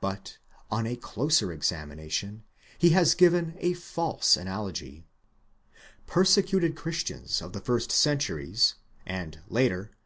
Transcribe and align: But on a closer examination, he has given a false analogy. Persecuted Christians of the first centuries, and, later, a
But 0.00 0.38
on 0.70 0.86
a 0.86 0.96
closer 0.96 1.52
examination, 1.52 2.44
he 2.78 2.88
has 2.96 3.14
given 3.14 3.56
a 3.58 3.74
false 3.74 4.34
analogy. 4.34 5.04
Persecuted 6.06 6.74
Christians 6.76 7.42
of 7.42 7.52
the 7.52 7.60
first 7.60 7.92
centuries, 7.92 8.76
and, 9.04 9.42
later, 9.50 9.90
a 9.92 9.96